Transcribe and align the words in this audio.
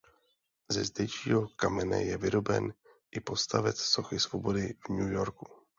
Ze 0.71 0.83
zdejšího 0.85 1.47
kamene 1.55 2.03
je 2.03 2.17
vyroben 2.17 2.73
i 3.11 3.19
podstavec 3.19 3.77
Sochy 3.81 4.19
Svobody 4.19 4.73
v 4.85 4.89
New 4.93 5.11
Yorku. 5.11 5.45